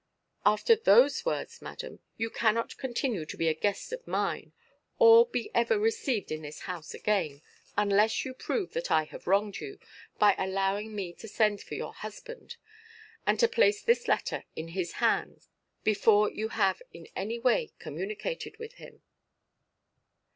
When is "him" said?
18.81-19.03